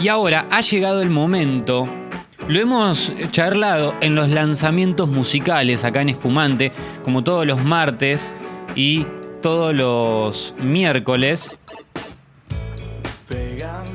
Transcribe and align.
Y 0.00 0.08
ahora 0.08 0.46
ha 0.50 0.60
llegado 0.60 1.02
el 1.02 1.10
momento. 1.10 1.88
Lo 2.46 2.60
hemos 2.60 3.12
charlado 3.32 3.94
en 4.00 4.14
los 4.14 4.28
lanzamientos 4.28 5.08
musicales 5.08 5.84
acá 5.84 6.02
en 6.02 6.10
Espumante, 6.10 6.70
como 7.02 7.24
todos 7.24 7.44
los 7.46 7.62
martes 7.64 8.32
y 8.76 9.06
todos 9.42 9.74
los 9.74 10.54
miércoles. 10.58 11.58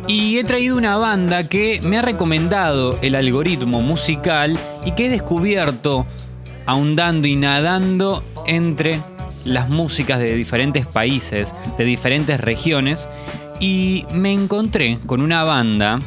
Y 0.08 0.38
he 0.38 0.44
traído 0.44 0.78
una 0.78 0.98
banda 0.98 1.48
que 1.48 1.80
me 1.84 1.98
ha 1.98 2.02
recomendado 2.02 3.00
el 3.02 3.16
algoritmo 3.16 3.82
musical 3.82 4.58
y 4.86 4.92
que 4.92 5.06
he 5.06 5.10
descubierto 5.10 6.06
ahondando 6.66 7.28
y 7.30 7.38
nadando 7.38 8.24
entre 8.46 9.00
las 9.46 9.70
músicas 9.70 10.20
de 10.20 10.36
diferentes 10.36 10.86
países, 10.86 11.56
de 11.78 11.86
diferentes 11.86 12.40
regiones, 12.40 13.10
y 13.60 14.06
me 14.14 14.34
encontré 14.34 14.98
con 15.06 15.22
una 15.22 15.44
banda 15.44 16.00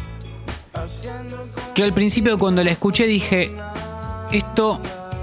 que 1.75 1.83
al 1.83 1.93
principio 1.93 2.39
cuando 2.39 2.64
la 2.64 2.71
escuché 2.71 3.07
dije, 3.07 3.50
esto 4.32 4.81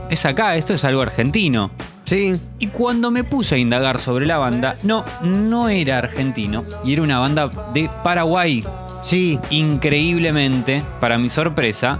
es 0.10 0.26
acá, 0.26 0.56
esto 0.56 0.74
es 0.74 0.84
algo 0.84 1.02
argentino. 1.02 1.72
Sí. 2.06 2.36
Y 2.60 2.68
cuando 2.68 3.12
me 3.12 3.24
puse 3.24 3.56
a 3.56 3.58
indagar 3.58 3.98
sobre 3.98 4.26
la 4.26 4.38
banda, 4.38 4.76
no, 4.84 5.04
no 5.24 5.70
era 5.70 5.98
argentino, 5.98 6.64
y 6.84 6.94
era 6.94 7.02
una 7.02 7.20
banda 7.20 7.50
de 7.74 7.90
Paraguay. 8.04 8.64
Sí. 9.04 9.40
Increíblemente, 9.50 10.84
para 11.00 11.18
mi 11.18 11.30
sorpresa, 11.30 12.00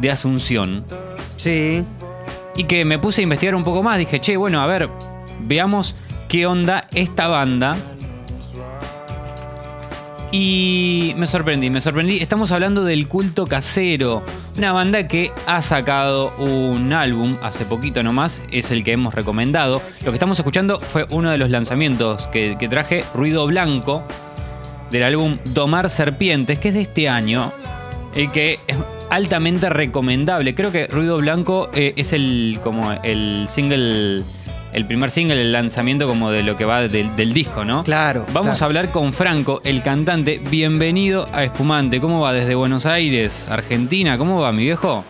de 0.00 0.10
Asunción. 0.10 0.84
Sí. 1.36 1.84
Y 2.56 2.64
que 2.64 2.84
me 2.84 2.98
puse 2.98 3.20
a 3.20 3.24
investigar 3.24 3.54
un 3.54 3.64
poco 3.64 3.82
más, 3.82 3.98
dije, 3.98 4.20
che, 4.20 4.36
bueno, 4.36 4.60
a 4.60 4.66
ver, 4.66 4.88
veamos 5.40 5.94
qué 6.28 6.46
onda 6.46 6.88
esta 6.92 7.28
banda. 7.28 7.76
Y 10.34 11.12
me 11.18 11.26
sorprendí, 11.26 11.68
me 11.68 11.82
sorprendí. 11.82 12.16
Estamos 12.16 12.52
hablando 12.52 12.84
del 12.84 13.06
culto 13.06 13.46
casero. 13.46 14.22
Una 14.56 14.72
banda 14.72 15.06
que 15.06 15.30
ha 15.46 15.60
sacado 15.60 16.34
un 16.38 16.94
álbum 16.94 17.36
hace 17.42 17.66
poquito 17.66 18.02
nomás. 18.02 18.40
Es 18.50 18.70
el 18.70 18.82
que 18.82 18.92
hemos 18.92 19.14
recomendado. 19.14 19.82
Lo 20.02 20.10
que 20.10 20.16
estamos 20.16 20.38
escuchando 20.38 20.80
fue 20.80 21.06
uno 21.10 21.30
de 21.30 21.36
los 21.36 21.50
lanzamientos 21.50 22.28
que, 22.28 22.56
que 22.58 22.66
traje, 22.66 23.04
Ruido 23.14 23.46
Blanco, 23.46 24.04
del 24.90 25.02
álbum 25.02 25.36
Domar 25.44 25.90
Serpientes, 25.90 26.58
que 26.58 26.68
es 26.68 26.74
de 26.74 26.80
este 26.80 27.10
año. 27.10 27.52
Y 28.16 28.28
que 28.28 28.58
es 28.66 28.76
altamente 29.10 29.68
recomendable. 29.68 30.54
Creo 30.54 30.72
que 30.72 30.86
Ruido 30.86 31.18
Blanco 31.18 31.68
eh, 31.74 31.92
es 31.96 32.14
el 32.14 32.58
como 32.62 32.90
el 33.02 33.44
single 33.50 34.22
el 34.72 34.86
primer 34.86 35.10
single, 35.10 35.40
el 35.40 35.52
lanzamiento 35.52 36.06
como 36.06 36.30
de 36.30 36.42
lo 36.42 36.56
que 36.56 36.64
va 36.64 36.80
del, 36.88 37.14
del 37.14 37.32
disco, 37.34 37.64
¿no? 37.64 37.84
Claro. 37.84 38.24
Vamos 38.32 38.58
claro. 38.58 38.64
a 38.64 38.66
hablar 38.66 38.90
con 38.90 39.12
Franco, 39.12 39.60
el 39.64 39.82
cantante. 39.82 40.40
Bienvenido 40.50 41.28
a 41.32 41.44
Espumante. 41.44 42.00
¿Cómo 42.00 42.20
va 42.20 42.32
desde 42.32 42.54
Buenos 42.54 42.86
Aires, 42.86 43.48
Argentina? 43.50 44.16
¿Cómo 44.16 44.40
va, 44.40 44.50
mi 44.52 44.64
viejo? 44.64 45.04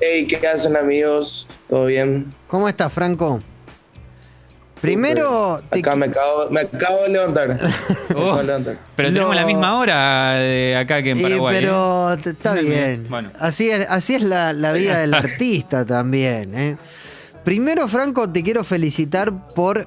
Hey, 0.00 0.26
¿qué 0.26 0.46
hacen 0.46 0.76
amigos? 0.76 1.48
¿Todo 1.68 1.86
bien? 1.86 2.34
¿Cómo 2.48 2.68
estás, 2.68 2.92
Franco? 2.92 3.40
Primero, 4.80 5.62
te 5.70 5.78
Acá 5.78 5.94
me 5.94 6.06
acabo, 6.06 6.50
me 6.50 6.60
acabo 6.62 7.02
de 7.04 7.08
levantar. 7.10 7.48
Me 7.48 7.54
acabo 7.54 8.30
Oh, 8.32 8.36
de 8.38 8.44
levantar. 8.44 8.78
pero 8.96 9.08
tenemos 9.10 9.30
No. 9.30 9.40
la 9.40 9.46
misma 9.46 9.78
hora 9.78 10.32
de 10.34 10.76
acá 10.76 11.00
que 11.04 11.12
en 11.12 11.20
Eh, 11.20 11.22
Paraguay. 11.22 11.56
¿eh? 11.56 11.58
pero 11.62 12.18
t- 12.20 12.30
está 12.30 12.54
Bien, 12.54 12.66
bien. 12.66 13.06
bueno. 13.08 13.30
Así 13.38 13.70
es, 13.70 13.86
así 13.88 14.16
es 14.16 14.22
la, 14.22 14.52
la 14.52 14.72
vida 14.72 14.98
del 14.98 15.14
artista 15.14 15.86
también. 15.86 16.52
¿eh? 16.58 16.76
Primero, 17.44 17.88
Franco, 17.88 18.30
te 18.30 18.42
quiero 18.42 18.62
felicitar 18.64 19.48
por 19.54 19.86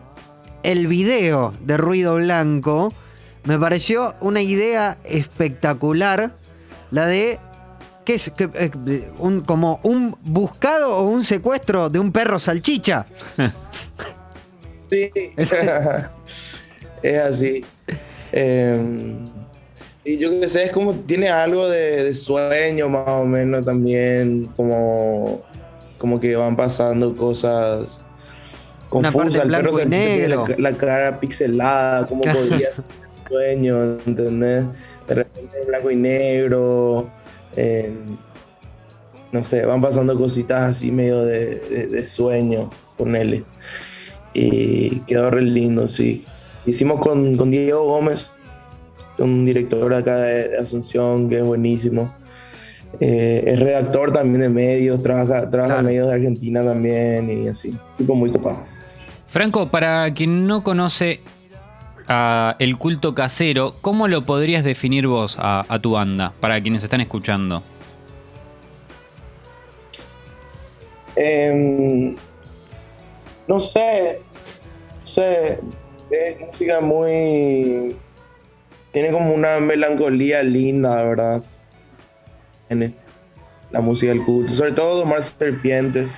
el 0.63 0.87
video 0.87 1.53
de 1.61 1.77
Ruido 1.77 2.15
Blanco. 2.15 2.93
Me 3.45 3.57
pareció 3.57 4.13
una 4.21 4.41
idea 4.41 4.97
espectacular. 5.05 6.31
La 6.91 7.05
de. 7.05 7.39
¿Qué 8.03 8.15
es? 8.15 8.31
¿Qué- 8.35 8.49
eh, 8.53 9.09
un, 9.19 9.41
como 9.41 9.79
un 9.83 10.15
buscado 10.21 10.97
o 10.97 11.07
un 11.07 11.23
secuestro 11.23 11.89
de 11.89 11.99
un 11.99 12.11
perro 12.11 12.39
salchicha. 12.39 13.05
Sí. 14.87 15.09
es 17.01 17.19
así. 17.19 17.65
Eh, 18.31 19.15
y 20.03 20.17
yo 20.17 20.29
qué 20.29 20.47
sé, 20.47 20.65
es 20.65 20.71
como 20.71 20.93
tiene 20.93 21.27
algo 21.27 21.67
de 21.67 22.13
sueño 22.13 22.87
más 22.87 23.07
o 23.07 23.25
menos 23.25 23.65
también, 23.65 24.45
como, 24.55 25.41
como 25.97 26.19
que 26.19 26.35
van 26.35 26.55
pasando 26.55 27.15
cosas 27.15 27.99
confusas. 28.89 29.43
El 29.45 29.51
perro 29.51 29.73
salchicha 29.73 29.89
tiene. 29.89 30.27
La, 30.29 30.45
la 30.57 30.73
cara 30.73 31.19
pixelada, 31.19 32.05
como 32.07 32.21
podría 32.21 32.73
ser 32.73 32.85
un 32.85 33.27
sueño, 33.27 33.83
¿entendés? 34.05 34.65
De 35.07 35.15
repente 35.15 35.61
en 35.61 35.67
blanco 35.67 35.91
y 35.91 35.95
negro. 35.95 37.09
eh, 37.55 37.93
no 39.31 39.43
sé, 39.43 39.65
van 39.65 39.81
pasando 39.81 40.17
cositas 40.17 40.63
así 40.71 40.91
medio 40.91 41.23
de, 41.25 41.55
de, 41.59 41.87
de 41.87 42.05
sueño, 42.05 42.69
ponele. 42.97 43.43
Y 44.33 44.99
quedó 45.01 45.29
re 45.29 45.41
lindo, 45.41 45.87
sí. 45.87 46.25
Hicimos 46.65 46.99
con, 46.99 47.35
con 47.35 47.51
Diego 47.51 47.83
Gómez, 47.83 48.31
un 49.17 49.45
director 49.45 49.93
acá 49.93 50.17
de, 50.17 50.49
de 50.49 50.57
Asunción, 50.57 51.29
que 51.29 51.37
es 51.39 51.43
buenísimo. 51.43 52.13
Eh, 52.99 53.43
es 53.47 53.59
redactor 53.59 54.11
también 54.13 54.41
de 54.41 54.49
medios, 54.49 55.01
trabaja, 55.03 55.49
trabaja 55.49 55.73
Claro. 55.75 55.79
en 55.81 55.85
medios 55.85 56.07
de 56.07 56.13
Argentina 56.13 56.63
también 56.63 57.29
y 57.43 57.47
así. 57.47 57.77
Tipo 57.97 58.15
muy 58.15 58.31
copado. 58.31 58.63
Franco, 59.27 59.67
para 59.69 60.13
quien 60.13 60.47
no 60.47 60.63
conoce 60.63 61.19
a 62.07 62.55
el 62.59 62.77
culto 62.77 63.13
casero, 63.15 63.75
¿cómo 63.81 64.07
lo 64.07 64.25
podrías 64.25 64.63
definir 64.63 65.07
vos 65.07 65.37
a, 65.39 65.65
a 65.67 65.79
tu 65.79 65.91
banda? 65.91 66.33
Para 66.39 66.61
quienes 66.61 66.83
están 66.83 67.01
escuchando. 67.01 67.63
Em, 71.15 72.15
no 73.47 73.59
sé, 73.59 74.19
no 75.01 75.07
sé, 75.07 75.59
es 76.09 76.39
música 76.39 76.81
muy... 76.81 77.95
Tiene 78.91 79.11
como 79.11 79.33
una 79.33 79.59
melancolía 79.59 80.41
linda, 80.43 81.03
¿verdad? 81.03 81.43
La 83.71 83.81
música 83.81 84.11
del 84.11 84.23
culto, 84.23 84.53
sobre 84.53 84.71
todo 84.71 84.97
Domar 84.99 85.21
Serpientes. 85.21 86.17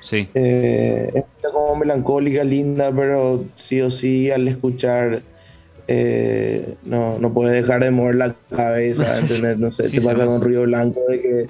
Sí. 0.00 0.28
Eh, 0.34 1.10
es 1.14 1.24
como 1.52 1.76
melancólica, 1.76 2.44
linda, 2.44 2.92
pero 2.94 3.44
sí 3.56 3.80
o 3.80 3.90
sí 3.90 4.30
al 4.30 4.46
escuchar 4.48 5.22
eh, 5.88 6.74
no, 6.84 7.18
no 7.18 7.32
puedes 7.32 7.52
dejar 7.54 7.82
de 7.82 7.90
mover 7.90 8.14
la 8.16 8.34
cabeza, 8.54 9.18
¿entendés? 9.20 9.58
No 9.58 9.70
sé, 9.70 9.88
Sí, 9.88 9.98
te 9.98 10.04
pasa 10.06 10.26
con. 10.26 10.40
Ruido 10.40 10.62
Blanco 10.62 11.00
de 11.08 11.20
que 11.20 11.28
de- 11.28 11.48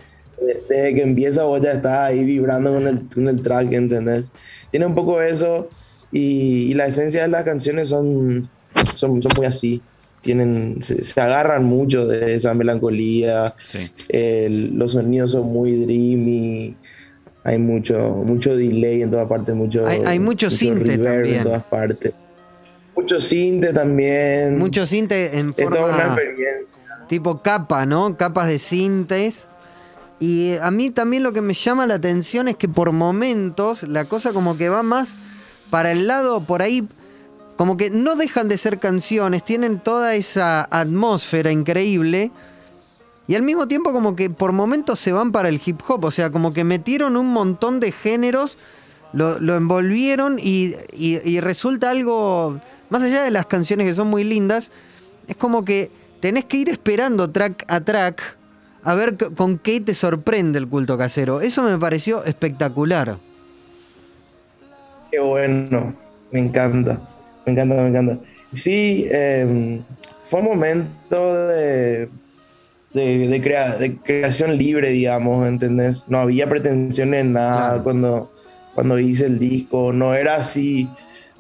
desde 0.69 0.95
que 0.95 1.03
empieza 1.03 1.43
vos 1.43 1.61
ya 1.61 1.73
estás 1.73 1.99
ahí 2.09 2.25
vibrando 2.25 2.73
con 2.73 2.87
el, 2.87 3.09
con 3.13 3.29
el 3.29 3.43
track, 3.43 3.73
¿entendés? 3.73 4.27
Tiene 4.71 4.87
un 4.87 4.95
poco 4.95 5.21
eso 5.21 5.69
y, 6.13 6.71
y 6.71 6.75
la 6.75 6.87
esencia 6.87 7.23
de 7.23 7.29
las 7.29 7.43
canciones 7.45 7.89
son, 7.89 8.49
son, 8.95 9.21
son 9.23 9.33
muy 9.37 9.47
así. 9.47 9.83
Tienen, 10.21 10.83
se, 10.83 11.03
se 11.05 11.21
agarran 11.21 11.65
mucho 11.65 12.07
de 12.07 12.35
esa 12.35 12.53
melancolía, 12.55 13.55
Sí. 13.65 13.91
el- 14.09 14.77
los 14.77 14.93
sonidos 14.93 15.33
son 15.33 15.47
muy 15.53 15.73
dreamy, 15.77 16.75
hay 17.45 17.59
mucho, 17.59 18.23
mucho 18.27 18.57
delay 18.57 19.03
en 19.03 19.11
todas 19.11 19.29
partes, 19.29 19.55
mucho, 19.55 19.87
Hay- 19.87 20.03
hay 20.05 20.19
mucho 20.19 20.51
sinte 20.51 20.85
reverb 20.97 21.15
también. 21.23 21.37
en 21.37 21.43
todas 21.45 21.63
partes. 21.65 22.13
Mucho 22.97 23.21
cinte 23.21 23.73
también. 23.73 24.59
Mucho 24.59 24.85
cinte 24.87 25.39
en 25.39 25.55
es 25.57 25.69
toda 25.69 25.85
una 25.85 25.97
forma 25.99 26.05
experiencia. 26.15 26.75
tipo 27.09 27.41
capa, 27.43 27.87
¿no? 27.87 28.17
Capas 28.17 28.49
de 28.49 28.59
cintes. 28.59 29.45
Y 30.21 30.57
a 30.61 30.73
mí 30.73 30.91
también 30.91 31.23
lo 31.23 31.33
que 31.33 31.41
me 31.41 31.55
llama 31.55 31.87
la 31.87 31.95
atención 31.95 32.49
es 32.49 32.57
que 32.57 32.69
por 32.69 32.91
momentos 32.91 33.85
la 33.85 34.05
cosa 34.07 34.33
como 34.33 34.57
que 34.59 34.69
va 34.69 34.83
más 34.83 35.15
para 35.71 35.93
el 35.93 36.09
lado 36.09 36.41
por 36.45 36.61
ahí, 36.61 36.89
como 37.59 37.77
que 37.77 37.91
no 37.91 38.15
dejan 38.15 38.49
de 38.49 38.57
ser 38.57 38.79
canciones, 38.79 39.45
tienen 39.45 39.81
toda 39.81 40.15
esa 40.15 40.69
atmósfera 40.71 41.51
increíble. 41.51 42.31
Y 43.27 43.35
al 43.35 43.43
mismo 43.43 43.67
tiempo 43.67 43.93
como 43.93 44.15
que 44.15 44.31
por 44.31 44.53
momentos 44.53 45.01
se 45.01 45.11
van 45.11 45.33
para 45.33 45.49
el 45.49 45.61
hip 45.67 45.81
hop, 45.89 46.05
o 46.05 46.13
sea, 46.13 46.31
como 46.31 46.53
que 46.53 46.63
metieron 46.63 47.17
un 47.17 47.33
montón 47.33 47.81
de 47.81 47.91
géneros, 47.91 48.57
lo, 49.13 49.57
envolvieron 49.57 50.39
y, 50.39 50.77
y- 50.93 51.41
resulta 51.41 51.91
algo, 51.91 52.61
más 52.91 53.03
allá 53.03 53.25
de 53.25 53.33
las 53.33 53.47
canciones 53.47 53.89
que 53.89 53.95
son 53.97 54.07
muy 54.07 54.23
lindas, 54.23 54.71
es 55.27 55.37
como 55.37 55.65
que 55.65 55.91
tenés 56.21 56.45
que 56.45 56.59
ir 56.59 56.69
esperando 56.69 57.29
track 57.29 57.65
a 57.67 57.81
track 57.81 58.37
a 58.85 58.95
ver 58.95 59.17
con 59.35 59.59
qué 59.59 59.81
te 59.81 59.97
sorprende 59.97 60.61
el 60.61 60.69
culto 60.69 60.97
casero. 60.97 61.41
Eso 61.41 61.65
me 61.65 61.77
pareció 61.77 62.25
espectacular. 62.25 63.17
Qué 65.11 65.19
bueno, 65.19 65.97
me 66.31 66.39
encanta, 66.39 67.01
me 67.49 67.53
encanta, 67.63 67.83
me 67.83 67.89
encanta. 67.89 68.19
Sí, 68.53 69.07
eh, 69.11 69.81
fue 70.29 70.41
un 70.41 70.47
momento 70.47 71.47
de, 71.49 72.09
de, 72.95 73.29
de 73.29 73.43
crea- 73.43 73.77
de 73.77 73.97
creación 73.97 74.57
libre, 74.57 74.91
digamos, 74.91 75.47
¿entendés? 75.47 76.05
No 76.09 76.19
había 76.19 76.49
pretensiones 76.49 77.21
en 77.23 77.33
nada 77.35 77.69
Claro. 77.71 77.85
cuando, 77.85 78.33
cuando 78.75 78.99
hice 78.99 79.27
el 79.27 79.39
disco, 79.39 79.93
no 79.93 80.15
era 80.15 80.37
así, 80.37 80.89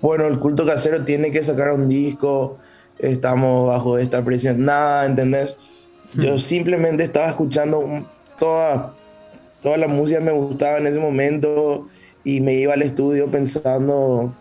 bueno, 0.00 0.26
el 0.26 0.38
culto 0.38 0.64
casero 0.66 1.05
tiene 1.05 1.31
que 1.31 1.43
sacar 1.43 1.72
un 1.72 1.88
disco, 1.88 2.58
estamos 2.99 3.69
bajo 3.69 3.99
esta 3.99 4.22
presión, 4.22 4.64
nada, 4.64 5.06
¿entendés? 5.06 5.56
Yo 6.14 6.38
simplemente 6.38 7.04
estaba 7.04 7.28
escuchando 7.28 7.81
un- 7.81 8.06
toda, 8.38 8.93
toda 9.62 9.76
la 9.76 9.88
música 9.88 10.20
me 10.20 10.32
gustaba 10.32 10.78
en 10.78 10.87
ese 10.87 10.99
momento 10.99 11.88
y 12.25 12.40
me 12.40 12.54
iba 12.54 12.75
al 12.75 12.82
estudio 12.82 13.26
pensando, 13.26 14.32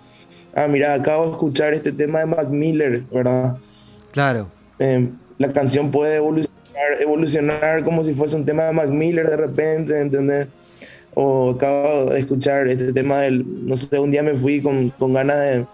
ah, 0.57 0.67
mira, 0.67 0.93
acabo 0.93 1.25
de 1.25 1.31
escuchar 1.31 1.73
este 1.73 1.91
tema 1.91 2.19
de 2.19 2.25
Mac 2.25 2.49
Miller, 2.49 3.03
¿verdad? 3.11 3.57
Claro. 4.11 4.47
Eh, 4.79 5.07
la 5.37 5.53
canción 5.53 5.91
puede 5.91 6.15
evolucionar, 6.15 7.01
evolucionar 7.01 7.83
como 7.83 8.03
si 8.03 8.13
fuese 8.13 8.35
un 8.35 8.45
tema 8.45 8.63
de 8.63 8.73
Mac 8.73 8.89
Miller 8.89 9.29
de 9.29 9.37
repente, 9.37 9.99
¿entendés? 9.99 10.47
O 11.13 11.51
acabo 11.51 12.05
de 12.05 12.19
escuchar 12.19 12.67
este 12.67 12.91
tema 12.91 13.19
del, 13.21 13.45
no 13.65 13.77
sé, 13.77 13.99
un 13.99 14.11
día 14.11 14.23
me 14.23 14.35
fui 14.35 14.61
con, 14.61 14.89
con 14.89 15.13
ganas 15.13 15.37
de, 15.37 15.65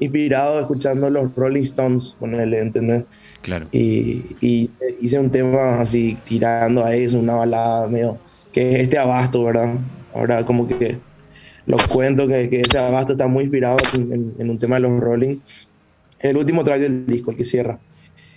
inspirado 0.00 0.60
escuchando 0.60 1.08
los 1.10 1.34
Rolling 1.34 1.62
Stones, 1.62 2.16
ponele, 2.18 2.58
¿entendés? 2.58 3.04
Claro. 3.42 3.66
Y, 3.70 4.36
y 4.40 4.70
hice 5.00 5.18
un 5.18 5.30
tema 5.30 5.80
así 5.80 6.18
tirando 6.24 6.84
a 6.84 6.94
eso, 6.94 7.18
una 7.18 7.34
balada 7.34 7.86
medio, 7.86 8.18
que 8.52 8.74
es 8.74 8.80
este 8.80 8.98
abasto, 8.98 9.44
¿verdad? 9.44 9.74
Ahora 10.14 10.44
como 10.44 10.66
que 10.66 10.98
los 11.70 11.86
cuento 11.88 12.26
que, 12.28 12.48
que 12.50 12.60
ese 12.60 12.78
abasto 12.78 13.12
está 13.12 13.26
muy 13.26 13.44
inspirado 13.44 13.76
en, 13.94 14.12
en- 14.12 14.34
en 14.38 14.50
un 14.50 14.58
tema 14.58 14.76
de 14.76 14.80
los 14.82 15.00
Rolling. 15.00 15.36
El 16.18 16.36
último 16.36 16.64
track 16.64 16.80
del 16.80 17.06
disco, 17.06 17.30
el 17.30 17.36
que 17.36 17.44
cierra. 17.44 17.78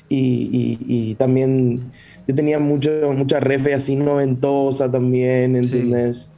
Y, 0.09 0.49
y- 0.51 0.77
y 1.11 1.15
también 1.15 1.91
yo 2.27 2.35
tenía 2.35 2.59
mucho, 2.59 2.89
mucha 3.15 3.39
refe 3.39 3.73
así 3.73 3.95
noventosa 3.95 4.89
también, 4.91 5.55
¿entendés? 5.55 6.29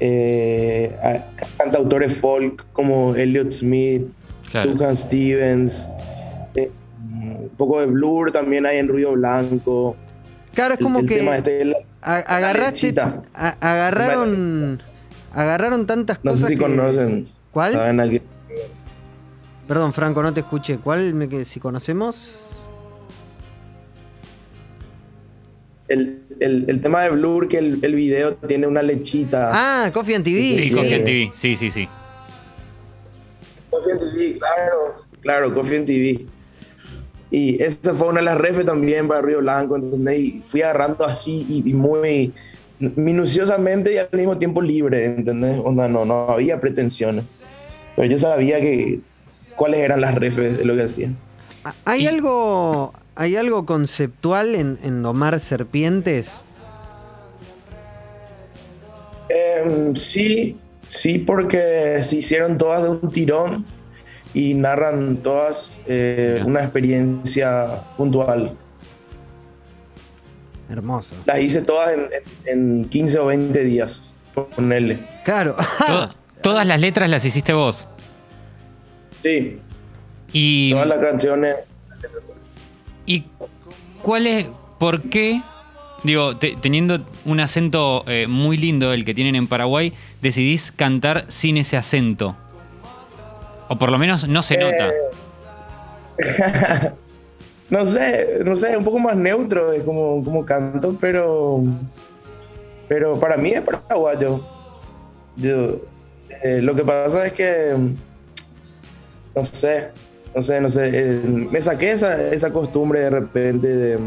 Eh, 0.00 0.96
a- 1.02 1.26
cantautores 1.58 2.14
folk 2.16 2.66
como 2.72 3.14
Elliot 3.14 3.52
Smith, 3.52 4.02
Claro. 4.50 4.96
Stevens, 4.96 5.88
eh, 6.54 6.70
un 7.22 7.50
poco 7.56 7.80
de 7.80 7.86
Blur 7.86 8.32
también 8.32 8.66
hay 8.66 8.78
en 8.78 8.88
Ruido 8.88 9.12
Blanco. 9.12 9.96
Claro, 10.54 10.74
es 10.74 10.80
como 10.80 10.98
el 11.00 11.06
que 11.08 11.18
tema 11.18 11.36
este 11.36 11.64
la- 11.66 11.76
agarraste, 12.02 12.92
a- 13.00 13.56
agarraron, 13.60 14.82
agarraron 15.34 15.86
tantas 15.86 16.18
no 16.22 16.30
cosas 16.32 16.46
sé 16.46 16.52
si 16.52 16.56
que- 16.58 16.62
conocen. 16.62 17.28
¿Cuál? 17.50 17.72
saben 17.74 18.22
Perdón, 19.68 19.92
Franco, 19.94 20.22
no 20.22 20.32
te 20.34 20.40
escuché. 20.40 20.78
¿Cuál? 20.78 21.14
Me 21.14 21.28
que 21.28 21.44
si 21.44 21.60
conocemos. 21.60 22.40
El, 25.88 26.22
el- 26.40 26.64
el 26.68 26.80
tema 26.80 27.02
de 27.02 27.10
Blur, 27.10 27.48
que 27.48 27.58
el, 27.58 27.78
el 27.82 27.94
video 27.94 28.34
tiene 28.34 28.66
una 28.66 28.82
lechita. 28.82 29.50
Ah, 29.52 29.90
Coffee 29.92 30.14
and 30.16 30.24
TV. 30.24 30.40
Sí, 30.40 30.68
sí. 30.68 30.74
Coffee 30.74 30.94
and 30.94 31.04
TV. 31.04 31.32
Sí, 31.34 31.56
sí, 31.56 31.70
sí. 31.70 31.88
Coffee 33.70 33.92
and 33.92 34.00
TV, 34.00 34.38
claro. 34.38 35.04
Claro, 35.20 35.54
Coffee 35.54 35.76
and 35.78 35.86
TV. 35.86 36.26
Y 37.30 37.62
esa 37.62 37.94
fue 37.94 38.08
una 38.08 38.20
de 38.20 38.26
las 38.26 38.36
refes 38.38 38.64
también 38.66 39.08
para 39.08 39.22
Río 39.22 39.38
Blanco, 39.40 39.76
¿entendés? 39.76 40.18
Y 40.20 40.42
fui 40.46 40.62
agarrando 40.62 41.04
así 41.04 41.46
y, 41.48 41.68
y 41.70 41.72
muy 41.74 42.32
minuciosamente 42.96 43.94
y 43.94 43.98
al 43.98 44.08
mismo 44.12 44.38
tiempo 44.38 44.60
libre, 44.62 45.06
¿entendés? 45.06 45.58
Onda, 45.62 45.88
no, 45.88 46.04
no 46.04 46.28
había 46.30 46.60
pretensiones. 46.60 47.24
Pero 47.96 48.08
yo 48.08 48.18
sabía 48.18 48.60
que 48.60 49.00
cuáles 49.56 49.80
eran 49.80 50.00
las 50.00 50.14
refes 50.14 50.58
de 50.58 50.64
lo 50.64 50.74
que 50.74 50.82
hacía. 50.82 51.10
Ah, 51.64 51.74
¿Hay 51.84 52.06
algo, 52.06 52.92
hay 53.14 53.36
algo 53.36 53.66
conceptual 53.66 54.54
en, 54.54 54.78
en 54.82 55.02
domar 55.02 55.40
serpientes? 55.40 56.28
Em, 59.28 59.94
sí, 59.96 60.58
sí, 60.88 61.18
porque 61.18 62.02
se 62.02 62.16
hicieron 62.16 62.58
todas 62.58 62.82
de 62.82 62.90
un 62.90 63.12
tirón 63.12 63.64
y 64.34 64.54
narran 64.54 65.18
todas 65.18 65.80
eh, 65.86 66.42
una 66.44 66.62
experiencia 66.62 67.80
puntual. 67.96 68.56
Hermoso. 70.72 71.14
Las 71.26 71.38
hice 71.40 71.60
todas 71.62 71.90
en, 71.92 72.08
en- 72.46 72.80
en 72.80 72.84
15 72.88 73.18
o 73.18 73.26
20 73.26 73.62
días, 73.64 74.14
ponerle. 74.56 74.98
Claro. 75.24 75.54
To- 75.86 76.08
todas 76.40 76.66
las 76.66 76.80
letras 76.80 77.10
las 77.10 77.24
hiciste 77.24 77.52
vos. 77.52 77.86
Sí, 79.22 79.60
Y, 80.32 80.72
todas 80.72 80.88
las 80.88 80.98
canciones. 80.98 81.56
¿y 83.06 83.24
cuál 84.00 84.26
es, 84.26 84.46
por 84.78 85.02
qué, 85.02 85.42
digo, 86.04 86.36
te- 86.38 86.56
teniendo 86.60 87.04
un 87.26 87.40
acento 87.40 88.04
eh, 88.08 88.26
muy 88.26 88.56
lindo, 88.56 88.92
el 88.94 89.04
que 89.04 89.12
tienen 89.14 89.36
en 89.36 89.46
Paraguay, 89.46 89.92
decidís 90.22 90.72
cantar 90.72 91.26
sin 91.28 91.58
ese 91.58 91.76
acento? 91.76 92.34
O 93.68 93.78
por 93.78 93.90
lo 93.92 93.98
menos 93.98 94.26
no 94.26 94.40
se 94.42 94.56
nota. 94.56 94.90
No 97.70 97.86
sé, 97.86 98.40
no 98.44 98.54
sé, 98.56 98.76
un 98.76 98.84
poco 98.84 98.98
más 98.98 99.16
neutro 99.16 99.72
es 99.72 99.82
como, 99.82 100.22
como 100.24 100.44
canto, 100.44 100.96
pero, 101.00 101.62
pero 102.88 103.18
para 103.18 103.36
mí 103.36 103.50
es 103.50 103.62
paraguayo. 103.62 104.40
Yo, 105.36 105.80
eh, 106.42 106.60
lo 106.62 106.74
que 106.74 106.84
pasa 106.84 107.26
es 107.26 107.32
que, 107.32 107.74
no 109.34 109.44
sé, 109.44 109.88
no 110.34 110.42
sé, 110.42 110.60
no 110.60 110.68
sé, 110.68 110.90
eh, 110.92 111.20
me 111.24 111.60
saqué 111.60 111.92
esa, 111.92 112.22
esa 112.32 112.52
costumbre 112.52 113.00
de 113.00 113.10
repente 113.10 113.66
de, 113.68 113.98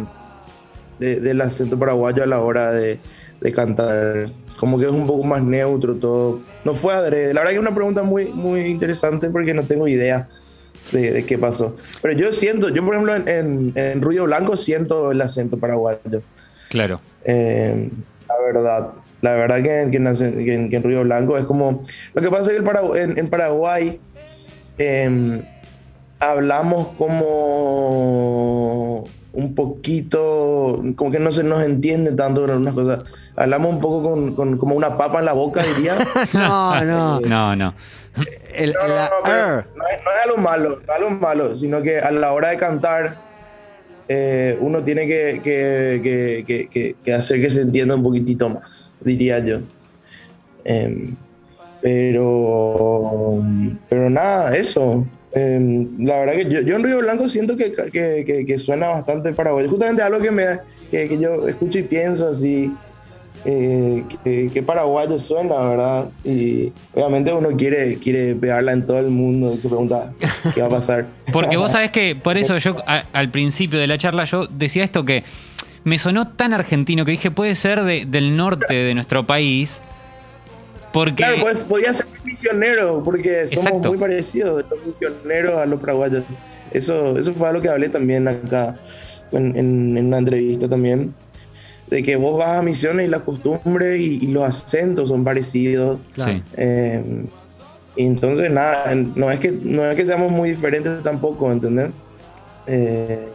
de- 1.00 1.20
del 1.20 1.42
acento 1.42 1.78
paraguayo 1.78 2.24
a 2.24 2.28
la 2.28 2.40
hora 2.42 2.72
de, 2.72 3.00
de 3.42 3.52
cantar. 3.54 4.30
Como 4.60 4.80
que 4.80 4.86
es 4.86 4.92
un 4.92 5.06
poco 5.06 5.24
más 5.26 5.44
neutro 5.44 5.96
todo. 5.96 6.40
No 6.64 6.74
fue 6.76 6.94
adrede. 6.94 7.34
La 7.34 7.42
verdad 7.42 7.52
que 7.52 7.58
es 7.58 7.62
una 7.62 7.76
pregunta 7.76 8.04
muy, 8.04 8.28
muy 8.28 8.62
interesante 8.62 9.30
porque 9.30 9.54
no 9.54 9.64
tengo 9.64 9.88
idea 9.88 10.30
de, 10.92 11.12
de 11.12 11.26
qué 11.26 11.38
pasó. 11.38 11.76
Pero 12.02 12.18
yo 12.18 12.32
siento, 12.34 12.70
yo 12.70 12.84
por 12.86 12.96
ejemplo 12.96 13.16
en, 13.16 13.28
en, 13.28 13.72
en 13.76 14.02
Ruido 14.02 14.26
Blanco 14.26 14.58
siento 14.58 15.12
el 15.12 15.22
acento 15.22 15.58
paraguayo. 15.58 16.22
Claro. 16.70 17.00
Eh, 17.24 17.90
la 18.28 18.36
verdad. 18.46 18.90
La 19.22 19.36
verdad 19.36 19.58
que, 19.58 19.88
que 19.92 19.98
en, 19.98 20.06
que 20.46 20.54
en- 20.54 20.70
que 20.70 20.76
en 20.76 20.84
Río 20.84 21.02
Blanco 21.04 21.36
es 21.38 21.46
como... 21.46 21.84
Lo 22.14 22.22
que 22.22 22.30
pasa 22.30 22.44
es 22.44 22.50
que 22.50 22.58
el 22.58 22.64
Paragu- 22.64 22.96
en, 22.96 23.18
en 23.18 23.30
Paraguay 23.30 24.00
eh, 24.78 25.42
hablamos 26.20 26.90
como 26.98 29.08
un 29.34 29.54
poquito, 29.56 30.82
como 30.96 31.12
que 31.12 31.20
no 31.20 31.32
se 31.32 31.44
nos 31.44 31.64
entiende 31.64 32.12
tanto 32.14 32.46
en 32.46 32.52
algunas 32.52 32.74
cosas. 32.74 33.00
Hablamos 33.36 33.72
un 33.74 33.80
poco 33.82 34.10
con, 34.12 34.36
con- 34.36 34.58
como 34.58 34.76
una 34.76 34.98
papa 34.98 35.20
en 35.20 35.26
la 35.26 35.34
boca, 35.34 35.62
diría. 35.76 35.96
No, 36.34 36.84
no. 36.86 37.20
No, 37.22 37.56
no. 37.56 37.74
El, 38.54 38.74
No, 38.74 38.88
no, 38.88 38.96
no, 38.96 39.32
er. 39.32 39.66
no 39.76 39.88
es, 39.88 39.98
no 40.04 40.12
es 40.12 40.26
algo 40.26 40.38
malo, 40.38 40.82
no 41.00 41.10
malo, 41.12 41.56
sino 41.56 41.82
que 41.82 42.00
a 42.00 42.12
la 42.12 42.32
hora 42.32 42.50
de 42.50 42.58
cantar 42.58 43.16
eh, 44.08 44.56
uno 44.62 44.84
tiene 44.84 45.08
que, 45.08 45.42
que- 45.44 46.00
que- 46.04 46.44
que- 46.46 46.68
que- 46.70 46.96
que 47.04 47.14
hacer 47.14 47.42
que 47.42 47.50
se 47.50 47.62
entienda 47.62 47.96
un 47.96 48.04
poquitito 48.04 48.48
más, 48.50 48.94
diría 49.02 49.40
yo. 49.40 49.60
Em, 50.64 51.16
pero, 51.82 53.42
pero 53.90 54.10
nada, 54.10 54.56
eso. 54.56 55.06
Em, 55.34 56.06
la 56.06 56.20
verdad 56.20 56.34
que 56.34 56.46
yo, 56.50 56.62
yo 56.62 56.76
en 56.78 56.84
Río 56.84 57.00
Blanco 57.00 57.28
siento 57.28 57.58
que, 57.58 57.74
que- 57.74 58.24
que- 58.26 58.46
que 58.46 58.60
suena 58.60 58.90
bastante 58.90 59.34
paraguayo. 59.34 59.70
Justamente 59.70 60.02
algo 60.02 60.20
que, 60.22 60.32
me, 60.32 60.46
que, 60.90 61.10
que 61.10 61.20
yo 61.20 61.48
escucho 61.48 61.78
y 61.80 61.84
pienso 61.84 62.30
así, 62.30 62.72
eh, 63.46 64.04
que, 64.24 64.50
que 64.52 64.64
paraguayo 64.64 65.20
suena, 65.20 65.56
¿verdad? 65.70 66.06
Y 66.24 66.72
obviamente 66.94 67.32
uno 67.34 67.50
quiere, 67.56 67.98
quiere 68.00 68.36
pegarla 68.36 68.72
en 68.74 68.86
todo 68.86 69.00
el 69.00 69.10
mundo 69.12 69.54
y 69.54 69.62
se 69.62 69.68
pregunta 69.68 70.12
qué 70.54 70.62
va 70.62 70.68
a 70.68 70.72
pasar. 70.72 71.06
Porque 71.32 71.56
vos 71.58 71.72
sabés 71.72 71.92
que, 71.92 72.16
por 72.16 72.38
eso 72.38 72.58
yo 72.58 72.76
a- 72.88 73.04
al 73.14 73.30
principio 73.30 73.80
de 73.80 73.88
la 73.88 73.98
charla 73.98 74.26
yo 74.26 74.48
decía 74.48 74.84
esto 74.84 75.06
que 75.06 75.24
me 75.84 75.98
sonó 76.00 76.28
tan 76.30 76.54
argentino 76.54 77.06
que 77.06 77.12
dije, 77.12 77.30
puede 77.32 77.54
ser 77.56 77.84
de- 77.84 78.06
del 78.06 78.36
norte 78.36 78.74
de 78.74 78.94
nuestro 78.96 79.28
país. 79.28 79.82
Porque... 80.92 81.16
Claro, 81.18 81.38
pues 81.42 81.64
podía 81.66 81.94
ser 81.94 82.08
misionero, 82.24 83.04
porque 83.04 83.48
somos 83.50 83.66
Exacto. 83.68 83.90
muy 83.90 83.98
parecidos, 83.98 84.64
los 84.70 84.86
misioneros 84.86 85.58
a 85.58 85.66
los 85.66 85.80
paraguayos. 85.80 86.24
Eso, 86.72 87.18
eso 87.20 87.34
fue 87.34 87.48
algo 87.50 87.62
que 87.62 87.70
hablé 87.70 87.90
también 87.90 88.28
acá 88.28 88.76
en, 89.32 89.56
en- 89.58 89.98
en 89.98 90.06
una 90.08 90.18
entrevista 90.18 90.68
también. 90.70 91.14
De 91.88 92.02
que 92.02 92.16
vos 92.16 92.38
vas 92.38 92.58
a 92.58 92.62
misiones 92.62 93.08
y 93.08 93.10
las 93.10 93.22
costumbres 93.22 94.00
y, 94.02 94.20
y 94.24 94.28
los 94.28 94.44
acentos 94.44 95.10
son 95.10 95.24
parecidos. 95.24 96.00
Claro. 96.14 96.34
Sí. 96.34 96.42
Eh, 96.58 97.04
y 97.96 98.06
entonces, 98.06 98.50
nada, 98.52 98.94
no 99.16 99.32
es, 99.32 99.40
que, 99.40 99.52
no 99.52 99.86
es 99.90 99.96
que 99.96 100.06
seamos 100.06 100.32
muy 100.32 100.50
diferentes 100.50 101.02
tampoco, 101.04 101.52
¿entendés? 101.52 101.92
Eh, 102.68 103.28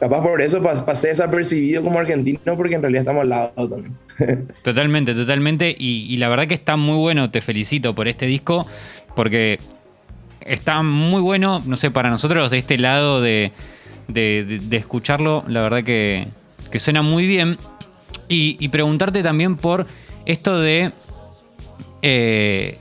capaz 0.00 0.22
por 0.22 0.40
eso 0.40 0.62
pas- 0.62 0.84
pasé 0.84 1.08
desapercibido 1.08 1.82
como 1.82 1.98
argentino, 1.98 2.56
porque 2.56 2.76
en 2.76 2.82
realidad 2.82 3.02
estamos 3.02 3.22
al 3.22 3.28
lado 3.28 3.68
también. 3.68 3.94
Totalmente, 4.62 5.12
totalmente. 5.12 5.74
Y, 5.78 6.06
y 6.08 6.16
la 6.16 6.28
verdad 6.30 6.46
que 6.46 6.54
está 6.54 6.76
muy 6.76 6.96
bueno, 6.96 7.30
te 7.30 7.40
felicito 7.42 7.94
por 7.94 8.08
este 8.08 8.24
disco, 8.26 8.66
porque 9.14 9.58
está 10.40 10.82
muy 10.82 11.20
bueno, 11.20 11.60
no 11.66 11.76
sé, 11.76 11.90
para 11.90 12.08
nosotros 12.08 12.50
de 12.50 12.58
este 12.58 12.78
lado 12.78 13.20
de, 13.20 13.50
de- 14.08 14.44
de- 14.48 14.58
de 14.60 14.76
escucharlo, 14.76 15.44
la 15.48 15.60
verdad 15.60 15.82
que, 15.84 16.28
que 16.70 16.78
suena 16.78 17.02
muy 17.02 17.26
bien. 17.26 17.58
Y, 18.28 18.56
y 18.58 18.68
preguntarte 18.68 19.22
también 19.22 19.56
por 19.56 19.86
esto 20.24 20.58
de... 20.58 20.92
eh, 22.02 22.78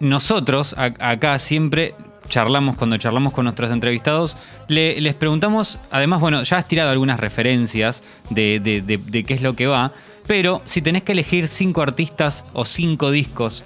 nosotros 0.00 0.74
a- 0.76 0.92
acá 1.10 1.38
siempre 1.38 1.94
charlamos, 2.28 2.76
cuando 2.76 2.96
charlamos 2.96 3.32
con 3.32 3.44
nuestros 3.44 3.70
entrevistados, 3.70 4.36
le- 4.68 5.00
les 5.00 5.14
preguntamos, 5.14 5.78
además, 5.90 6.20
bueno, 6.20 6.42
ya 6.42 6.56
has 6.58 6.66
tirado 6.68 6.90
algunas 6.90 7.20
referencias 7.20 8.02
de, 8.30 8.58
de- 8.60 8.80
de- 8.82 8.98
de 8.98 9.24
qué 9.24 9.34
es 9.34 9.42
lo 9.42 9.54
que 9.54 9.66
va, 9.66 9.92
pero 10.26 10.62
si 10.66 10.82
tenés 10.82 11.02
que 11.02 11.12
elegir 11.12 11.48
cinco 11.48 11.82
artistas 11.82 12.44
o 12.52 12.64
cinco 12.64 13.10
discos 13.10 13.64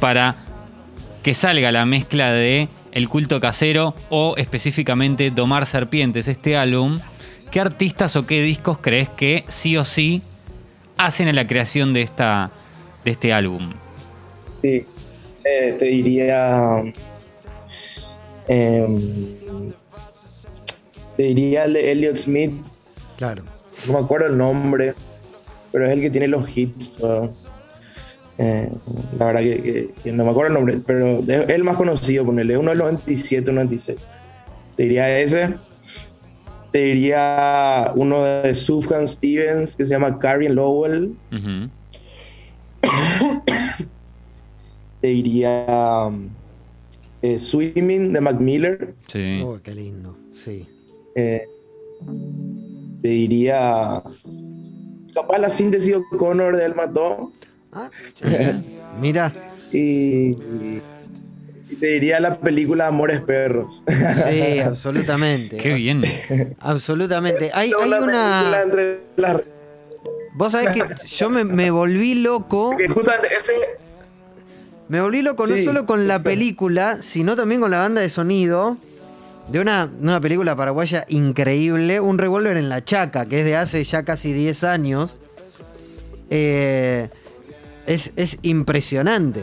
para 0.00 0.36
que 1.22 1.34
salga 1.34 1.72
la 1.72 1.86
mezcla 1.86 2.30
de 2.32 2.68
El 2.92 3.08
culto 3.08 3.40
casero 3.40 3.94
o 4.10 4.34
específicamente 4.36 5.30
Domar 5.30 5.66
Serpientes, 5.66 6.28
este 6.28 6.56
álbum, 6.56 6.98
¿qué 7.54 7.60
artistas 7.60 8.16
o 8.16 8.26
qué 8.26 8.42
discos 8.42 8.78
crees 8.78 9.08
que 9.10 9.44
sí 9.46 9.76
o 9.76 9.84
sí 9.84 10.22
hacen 10.98 11.28
a 11.28 11.32
la 11.32 11.46
creación 11.46 11.92
de, 11.94 12.02
esta, 12.02 12.50
de 13.04 13.12
este 13.12 13.32
álbum? 13.32 13.70
Sí, 14.60 14.84
eh, 15.44 15.76
te 15.78 15.84
diría. 15.84 16.82
em, 18.48 18.98
te 21.16 21.22
diría 21.22 21.64
el 21.66 21.74
de 21.74 21.92
Elliot 21.92 22.16
Smith, 22.16 22.52
Claro. 23.16 23.44
no 23.86 23.92
me 23.92 23.98
acuerdo 24.00 24.26
el 24.26 24.36
nombre, 24.36 24.94
pero 25.70 25.84
es 25.86 25.92
el 25.92 26.00
que 26.00 26.10
tiene 26.10 26.26
los 26.26 26.56
hits. 26.56 26.90
¿no? 27.00 27.28
Eh, 28.38 28.68
la 29.16 29.26
verdad 29.26 29.40
que, 29.42 29.62
que- 29.62 29.90
que 30.02 30.10
no 30.10 30.24
me 30.24 30.30
acuerdo 30.32 30.48
el 30.48 30.54
nombre, 30.54 30.80
pero 30.84 31.20
es 31.20 31.48
el 31.50 31.62
más 31.62 31.76
conocido, 31.76 32.24
ponerle 32.24 32.58
uno 32.58 32.70
del 32.70 32.78
97, 32.78 33.52
96. 33.52 34.00
Te 34.76 34.82
diría 34.82 35.18
ese. 35.20 35.54
Te 36.74 36.86
diría 36.86 37.92
uno 37.94 38.24
de 38.24 38.52
Sufjan 38.52 39.06
Stevens 39.06 39.76
que 39.76 39.86
se 39.86 39.94
llama 39.94 40.18
Carrie 40.18 40.48
Lowell. 40.48 41.14
Te 45.00 45.06
diría 45.06 46.10
eh, 47.22 47.38
Swimming 47.38 48.12
de 48.12 48.20
Mac 48.20 48.40
Miller. 48.40 48.92
Sí. 49.06 49.40
Oh, 49.44 49.60
qué 49.62 49.72
lindo. 49.72 50.16
Sí. 50.32 50.66
Eh, 51.14 51.46
te 53.00 53.08
diría. 53.08 54.02
Capaz 55.14 55.38
la 55.38 55.50
síntesis 55.50 55.94
de 55.94 56.18
Connor 56.18 56.56
de 56.56 56.64
El 56.64 56.74
Mató. 56.74 57.30
Ah, 57.70 57.88
mira. 59.00 59.32
Y, 59.72 59.78
y 59.78 60.82
te 61.74 61.86
diría 61.86 62.20
la 62.20 62.36
película 62.36 62.86
Amores 62.86 63.20
Perros. 63.20 63.84
Sí, 63.86 64.58
absolutamente. 64.64 65.56
Qué 65.56 65.74
bien. 65.74 66.02
Absolutamente. 66.60 67.50
Hay, 67.52 67.68
hay 67.68 67.72
película 67.72 68.00
una. 68.00 68.62
entre 68.62 69.00
las. 69.16 69.40
Vos 70.34 70.52
sabés 70.52 70.70
que 70.72 70.82
yo 71.08 71.30
me, 71.30 71.44
me 71.44 71.70
volví 71.70 72.14
loco. 72.14 72.76
Que 72.76 72.88
justamente 72.88 73.28
ese. 73.34 73.52
Me 74.88 75.00
volví 75.00 75.22
loco 75.22 75.46
no 75.46 75.56
solo 75.56 75.86
con 75.86 76.06
la 76.06 76.22
película, 76.22 76.98
sino 77.02 77.36
también 77.36 77.60
con 77.60 77.70
la 77.70 77.78
banda 77.78 78.00
de 78.00 78.10
sonido 78.10 78.76
de 79.48 79.60
una, 79.60 79.90
una 80.00 80.20
película 80.20 80.56
paraguaya 80.56 81.04
increíble, 81.08 82.00
Un 82.00 82.18
revólver 82.18 82.56
en 82.56 82.68
la 82.68 82.84
chaca, 82.84 83.26
que 83.26 83.40
es 83.40 83.44
de 83.44 83.56
hace 83.56 83.84
ya 83.84 84.04
casi 84.04 84.32
10 84.32 84.64
años. 84.64 85.16
Eh, 86.30 87.08
es, 87.86 88.12
es 88.16 88.38
impresionante. 88.42 89.42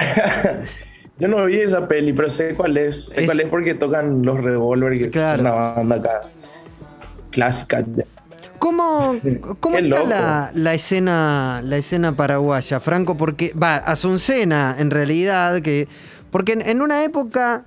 Yo 1.18 1.28
no 1.28 1.44
vi 1.44 1.56
esa 1.56 1.86
peli, 1.86 2.12
pero 2.14 2.30
sé 2.30 2.54
cuál 2.54 2.76
es. 2.78 3.04
Sé 3.06 3.20
Es- 3.20 3.26
cuál 3.26 3.40
es 3.40 3.48
porque 3.48 3.74
tocan 3.74 4.24
los 4.24 4.38
Revolver, 4.42 4.98
que 4.98 5.10
Claro. 5.10 5.34
es 5.34 5.40
una 5.40 5.50
banda 5.72 5.96
acá 5.96 6.20
clásica. 7.30 7.84
¿Cómo, 8.58 9.16
cómo 9.60 9.76
está 9.76 10.02
la, 10.04 10.50
la 10.54 10.74
escena, 10.74 11.60
la 11.64 11.76
escena 11.76 12.12
paraguaya, 12.12 12.80
Franco? 12.80 13.16
Porque, 13.16 13.52
va, 13.54 13.76
Asuncena, 13.76 14.76
en 14.78 14.90
realidad, 14.90 15.60
que. 15.62 15.88
Porque 16.30 16.52
en, 16.52 16.62
en 16.62 16.80
una 16.80 17.02
época, 17.04 17.64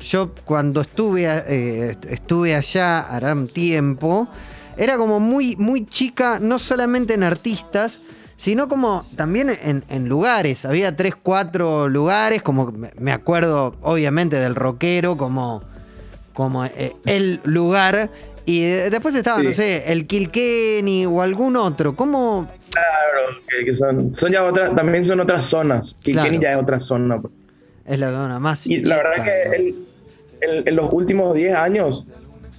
yo 0.00 0.32
cuando 0.44 0.80
estuve, 0.82 1.24
eh, 1.24 1.90
est- 1.92 2.04
estuve 2.06 2.54
allá, 2.54 3.00
hará 3.00 3.32
un 3.32 3.48
tiempo, 3.48 4.28
era 4.76 4.98
como 4.98 5.20
muy, 5.20 5.56
muy 5.56 5.86
chica, 5.86 6.38
no 6.40 6.58
solamente 6.58 7.14
en 7.14 7.22
artistas, 7.22 8.00
sino 8.36 8.68
como 8.68 9.04
también 9.16 9.50
en, 9.62 9.84
en 9.88 10.08
lugares. 10.08 10.64
Había 10.64 10.94
tres, 10.96 11.14
cuatro 11.20 11.88
lugares, 11.88 12.42
como 12.42 12.72
me- 12.98 13.12
acuerdo, 13.12 13.76
obviamente, 13.82 14.36
del 14.36 14.54
rockero, 14.54 15.16
como 15.16 15.62
como 16.34 16.64
eh, 16.66 16.92
el 17.06 17.40
lugar. 17.44 18.10
Y 18.44 18.60
después 18.60 19.14
estaba, 19.14 19.40
Sí. 19.40 19.46
no 19.46 19.52
sé, 19.54 19.90
el 19.90 20.06
Kilkenny 20.06 21.06
o 21.06 21.22
algún 21.22 21.56
otro. 21.56 21.96
¿Cómo? 21.96 22.46
Claro, 22.70 23.38
que, 23.48 23.64
que 23.64 23.74
son, 23.74 24.14
son 24.14 24.30
ya 24.32 24.44
otras, 24.44 24.74
también 24.74 25.04
son 25.06 25.18
otras 25.20 25.44
zonas. 25.46 25.96
Kilkenny 26.02 26.38
Claro. 26.38 26.42
ya 26.42 26.52
es 26.52 26.56
otra 26.62 26.78
zona. 26.78 27.20
Es 27.86 27.98
la 27.98 28.10
zona 28.10 28.38
más. 28.38 28.66
Y 28.66 28.82
la 28.82 28.96
verdad 28.98 29.24
que 29.24 29.48
¿no? 29.48 29.54
el- 29.54 29.74
el- 30.58 30.68
en 30.68 30.76
los 30.76 30.92
últimos 30.92 31.34
10 31.34 31.54
años, 31.54 32.06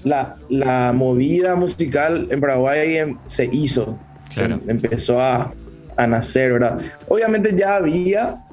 la, 0.03 0.37
la 0.49 0.91
movida 0.93 1.55
musical 1.55 2.27
en 2.31 2.41
Paraguay 2.41 2.97
em, 2.97 3.17
se 3.27 3.45
hizo. 3.45 3.97
Claro. 4.33 4.59
Se 4.65 4.71
empezó 4.71 5.21
a, 5.21 5.53
a 5.97 6.07
nacer, 6.07 6.53
¿verdad? 6.53 6.79
Obviamente 7.07 7.53
ya 7.55 7.75
había, 7.77 8.45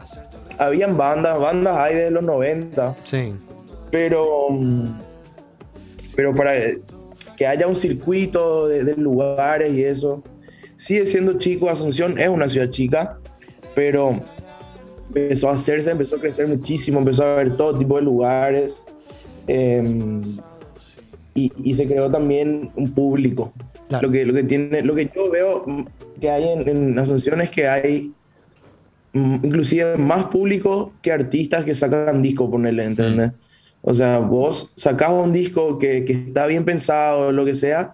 habían 0.59 0.97
bandas, 0.97 1.39
bandas 1.39 1.77
hay 1.77 1.95
desde 1.97 2.11
los 2.11 2.25
90, 2.25 2.97
Sí. 3.05 3.33
pero, 3.91 4.49
pero 6.17 6.35
para 6.35 6.53
que 7.37 7.47
haya 7.47 7.67
un 7.67 7.77
circuito 7.77 8.69
de, 8.69 8.85
de 8.85 8.95
lugares 8.97 9.73
y 9.73 9.85
eso, 9.85 10.23
sigue 10.77 11.07
siendo 11.07 11.35
chico. 11.39 11.69
Asunción 11.69 12.19
es 12.19 12.29
una 12.29 12.49
ciudad 12.49 12.71
chica, 12.71 13.19
pero 13.75 14.21
empezó 15.09 15.49
a 15.51 15.55
hacerse, 15.55 15.91
empezó 15.91 16.17
a 16.17 16.21
crecer 16.21 16.47
muchísimo, 16.49 16.99
empezó 17.01 17.25
a 17.25 17.33
haber 17.35 17.57
todo 17.57 17.77
tipo 17.79 17.97
de 17.97 18.03
lugares. 18.03 18.83
eh, 19.49 20.21
y, 21.37 21.51
y 21.65 21.75
se 21.75 21.87
creó 21.89 22.09
también 22.09 22.71
un 22.77 22.93
público. 22.93 23.53
Claro. 23.89 24.07
Lo, 24.07 24.13
que, 24.13 24.25
lo, 24.25 24.33
que 24.35 24.45
tiene, 24.45 24.83
lo 24.83 24.95
que 24.95 25.11
yo 25.15 25.29
veo 25.31 25.65
que 26.25 26.31
hay 26.31 26.49
en, 26.49 26.69
en 26.69 26.99
Asunción 26.99 27.41
es 27.43 27.51
que 27.51 27.69
hay 27.69 28.13
mm, 29.13 29.35
inclusive 29.45 29.97
más 29.99 30.25
público 30.27 30.93
que 31.03 31.13
artistas 31.13 31.65
que 31.65 31.75
sacan 31.75 32.23
disco, 32.23 32.51
ponerle, 32.51 32.85
¿entendés? 32.85 33.33
O 33.83 33.93
sea, 33.93 34.19
vos 34.21 34.73
sacás 34.77 35.11
un 35.11 35.33
disco 35.35 35.79
que, 35.79 36.05
que 36.07 36.15
está 36.15 36.47
bien 36.47 36.65
pensado, 36.65 37.31
lo 37.31 37.45
que 37.45 37.55
sea, 37.55 37.93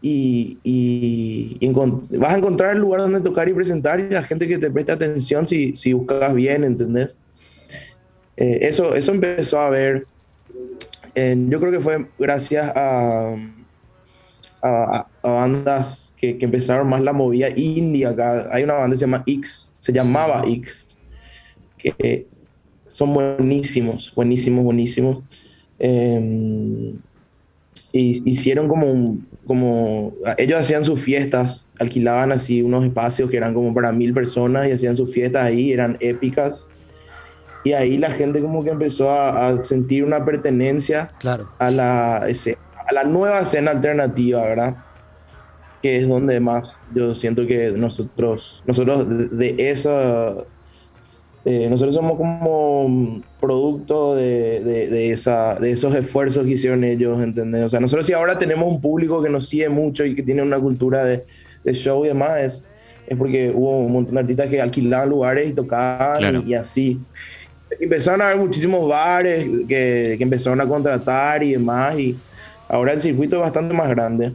y, 0.00 0.58
y- 0.62 1.56
y 1.60 2.16
vas 2.16 2.34
a 2.34 2.38
encontrar 2.38 2.74
el 2.76 2.80
lugar 2.80 3.00
donde 3.00 3.20
tocar 3.20 3.48
y 3.48 3.52
presentar 3.52 3.98
y 3.98 4.08
la 4.10 4.22
gente 4.22 4.46
que 4.46 4.58
te 4.58 4.70
presta 4.70 4.92
atención 4.92 5.48
si, 5.48 5.74
si 5.74 5.92
buscas 5.92 6.32
bien, 6.34 6.62
¿entendés? 6.62 7.16
Eh, 8.36 8.58
eso, 8.62 8.94
eso 8.94 9.10
empezó 9.12 9.58
a 9.58 9.70
ver, 9.70 10.06
eh, 11.16 11.36
yo 11.48 11.58
creo 11.60 11.72
que 11.72 11.80
fue 11.80 12.06
gracias 12.18 12.70
a, 12.74 13.34
a, 14.62 15.06
a 15.22 15.28
bandas 15.30 16.14
que, 16.16 16.38
que 16.38 16.44
empezaron 16.44 16.88
más 16.88 17.02
la 17.02 17.12
movida 17.12 17.48
indie 17.54 18.06
acá. 18.06 18.48
Hay 18.52 18.62
una 18.64 18.74
banda 18.74 18.94
que 18.94 18.98
se 18.98 19.04
llama 19.06 19.24
X, 19.26 19.70
se 19.80 19.92
llamaba 19.92 20.44
X, 20.46 20.96
que 21.76 22.26
son 22.86 23.12
buenísimos, 23.12 24.12
buenísimos, 24.14 24.64
buenísimos. 24.64 25.18
Eh, 25.78 26.94
y 27.94 28.30
hicieron 28.30 28.68
como 28.68 28.90
un, 28.90 29.26
como 29.46 30.14
ellos 30.38 30.58
hacían 30.60 30.84
sus 30.84 31.00
fiestas, 31.00 31.68
alquilaban 31.78 32.32
así 32.32 32.62
unos 32.62 32.84
espacios 32.84 33.28
que 33.30 33.36
eran 33.36 33.52
como 33.52 33.74
para 33.74 33.92
mil 33.92 34.14
personas 34.14 34.68
y 34.68 34.72
hacían 34.72 34.96
sus 34.96 35.12
fiestas 35.12 35.42
ahí, 35.44 35.72
eran 35.72 35.98
épicas. 36.00 36.68
Y 37.64 37.72
ahí 37.72 37.98
la 37.98 38.10
gente 38.10 38.40
como 38.40 38.64
que 38.64 38.70
empezó 38.70 39.10
a, 39.10 39.48
a 39.48 39.62
sentir 39.62 40.04
una 40.04 40.24
pertenencia 40.24 41.12
Claro. 41.18 41.48
a 41.58 41.70
la, 41.70 42.24
ese- 42.28 42.56
a 42.92 43.04
la 43.04 43.04
nueva 43.04 43.40
escena 43.40 43.70
alternativa, 43.72 44.42
¿verdad? 44.42 44.76
Que 45.82 45.96
es 45.98 46.08
donde 46.08 46.38
más 46.40 46.80
yo 46.94 47.14
siento 47.14 47.46
que 47.46 47.72
nosotros, 47.72 48.62
nosotros 48.66 49.08
de, 49.08 49.52
de 49.54 49.70
esa, 49.70 50.34
eh, 51.44 51.66
nosotros 51.68 51.94
somos 51.96 52.16
como 52.16 53.20
producto 53.40 54.14
de, 54.14 54.60
de- 54.60 54.86
de 54.88 55.10
esa, 55.10 55.56
de 55.56 55.72
esos 55.72 55.92
esfuerzos 55.94 56.44
que 56.44 56.52
hicieron 56.52 56.84
ellos, 56.84 57.20
¿entendés? 57.22 57.64
O 57.64 57.68
sea, 57.68 57.80
nosotros 57.80 58.06
si 58.06 58.12
ahora 58.12 58.38
tenemos 58.38 58.68
un 58.72 58.80
público 58.80 59.20
que 59.22 59.28
nos 59.28 59.48
sigue 59.48 59.68
mucho 59.68 60.04
y 60.04 60.14
que 60.14 60.22
tiene 60.22 60.42
una 60.42 60.60
cultura 60.60 61.02
de, 61.04 61.24
de 61.64 61.72
show 61.74 62.04
y 62.04 62.08
demás, 62.08 62.38
es, 62.40 62.64
es 63.08 63.16
porque 63.18 63.50
hubo 63.52 63.80
un 63.80 63.92
montón 63.92 64.14
de 64.14 64.20
artistas 64.20 64.46
que 64.48 64.60
alquilaban 64.60 65.08
lugares 65.08 65.48
y 65.48 65.52
tocaban 65.52 66.18
Claro. 66.18 66.42
y, 66.46 66.50
y 66.50 66.54
así 66.54 67.00
empezaron 67.80 68.20
a 68.20 68.26
haber 68.26 68.36
muchísimos 68.36 68.86
bares 68.88 69.44
que, 69.66 70.14
que 70.16 70.22
empezaron 70.22 70.60
a 70.60 70.68
contratar 70.68 71.42
y 71.42 71.52
demás 71.52 71.98
y 71.98 72.16
ahora 72.72 72.92
el 72.92 73.00
circuito 73.00 73.36
es 73.36 73.42
bastante 73.42 73.72
más 73.74 73.88
grande 73.88 74.32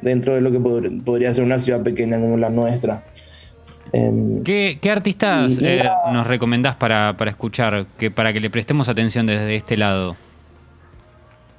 dentro 0.00 0.34
de 0.34 0.40
lo 0.40 0.50
que 0.50 0.58
pod- 0.58 1.04
podría 1.04 1.34
ser 1.34 1.44
una 1.44 1.58
ciudad 1.58 1.82
pequeña 1.82 2.18
como 2.18 2.38
la 2.38 2.48
nuestra. 2.48 3.04
Em, 3.92 4.42
¿Qué, 4.42 4.78
qué 4.80 4.90
artistas 4.90 5.58
Y- 5.60 5.66
eh, 5.66 5.82
nos 6.14 6.26
recomendás 6.26 6.76
para, 6.76 7.14
para 7.18 7.30
escuchar, 7.30 7.84
que, 7.98 8.10
para 8.10 8.32
que 8.32 8.40
le 8.40 8.48
prestemos 8.48 8.88
atención 8.88 9.26
desde 9.26 9.54
este 9.54 9.76
lado? 9.76 10.16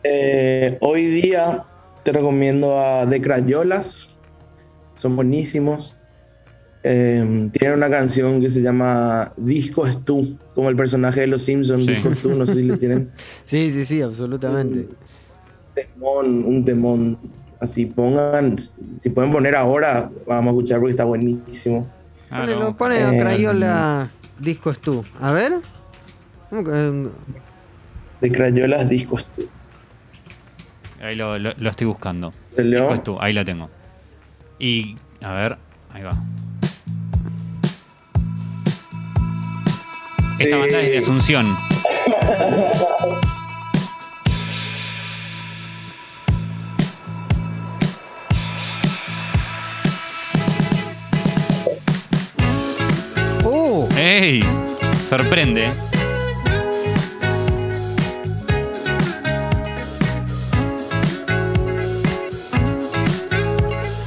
eh, 0.04 0.78
hoy 0.82 1.06
día 1.06 1.60
te 2.04 2.12
recomiendo 2.12 2.78
a 2.80 3.08
The 3.10 3.22
Crayolas, 3.22 4.18
son 4.96 5.16
buenísimos. 5.16 5.96
Eh, 6.86 7.48
tienen 7.54 7.78
una 7.78 7.90
canción 7.90 8.42
que 8.42 8.50
se 8.50 8.62
llama 8.62 9.32
Disco 9.38 9.88
es 9.88 10.04
tú, 10.04 10.38
como 10.54 10.70
el 10.70 10.76
personaje 10.76 11.22
de 11.22 11.28
Los 11.28 11.44
Simpsons, 11.44 11.86
Sí. 11.86 11.92
Disco 11.94 12.10
es 12.10 12.22
tú, 12.22 12.30
no 12.36 12.46
sé 12.46 12.56
si 12.56 12.64
le 12.64 12.78
tienen. 12.78 13.10
Sí, 13.46 13.72
sí, 13.72 13.86
sí, 13.86 14.02
absolutamente. 14.02 14.88
Temón, 15.74 16.44
un 16.46 16.64
temón. 16.66 17.18
Así 17.60 17.86
pongan, 17.86 18.56
si 18.58 19.10
pueden 19.10 19.32
poner 19.32 19.56
ahora, 19.56 20.10
vamos 20.28 20.48
a 20.48 20.50
escuchar 20.50 20.80
porque 20.80 20.92
está 20.92 21.06
buenísimo. 21.06 21.88
Claro. 22.28 22.46
Ponelo, 22.46 22.78
pone 22.78 22.96
a 22.98 23.14
Eh, 23.14 23.20
Crayola 23.20 24.12
Disco 24.40 24.72
es 24.72 24.80
tú. 24.80 25.04
A 25.22 25.32
ver. 25.32 25.54
¿Cómo 26.50 26.64
que- 26.66 27.10
De 28.22 28.32
Crayolas 28.32 28.90
Discos 28.90 29.26
tú. 29.28 29.48
Ahí 31.02 31.16
lo, 31.16 31.38
lo- 31.40 31.54
lo 31.58 31.70
estoy 31.70 31.88
buscando. 31.88 32.34
¿Se 32.50 32.64
leo? 32.64 32.82
Después 32.82 33.04
tú, 33.04 33.18
ahí 33.20 33.34
la 33.34 33.44
tengo. 33.46 33.70
Y, 34.60 34.98
a 35.22 35.34
ver, 35.34 35.58
ahí 35.92 36.04
va. 36.04 36.12
Esta 40.40 40.56
Sí. 40.56 40.62
banda 40.62 40.80
es 40.82 40.92
de 40.92 40.98
Asunción. 40.98 41.48
¡Ey! 54.06 54.44
Sorprende. 55.08 55.72